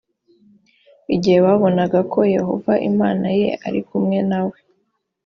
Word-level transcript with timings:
igihe 1.15 1.37
babonaga 1.45 1.99
ko 2.11 2.19
yehova 2.35 2.73
imana 2.89 3.27
ye 3.39 3.49
ari 3.67 3.81
kumwe 3.87 4.19
na 4.29 4.39
we 4.47 4.57